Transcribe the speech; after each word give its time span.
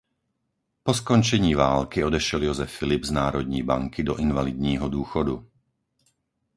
Po 0.83 0.93
skončení 0.93 1.55
války 1.55 2.03
odešel 2.03 2.43
Josef 2.43 2.71
Filip 2.71 3.03
z 3.03 3.11
Národní 3.11 3.63
banky 3.63 4.03
do 4.03 4.15
invalidního 4.17 4.89
důchodu. 4.89 5.47